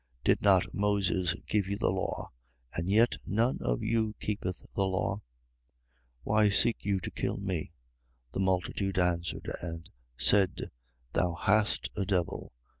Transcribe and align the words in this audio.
7:19. 0.21 0.23
Did 0.23 0.41
not 0.41 0.73
Moses 0.73 1.35
give 1.47 1.67
you 1.67 1.77
the 1.77 1.91
law, 1.91 2.31
and 2.73 2.89
yet 2.89 3.17
none 3.23 3.59
of 3.61 3.83
you 3.83 4.15
keepeth 4.19 4.65
the 4.73 4.83
law? 4.87 5.17
7:20. 5.17 5.21
Why 6.23 6.49
seek 6.49 6.77
you 6.83 6.99
to 7.01 7.11
kill 7.11 7.37
me? 7.37 7.71
The 8.33 8.39
multitude 8.39 8.97
answered 8.97 9.51
and 9.61 9.87
said: 10.17 10.71
Thou 11.13 11.35
hast 11.35 11.91
a 11.95 12.03
devil. 12.03 12.51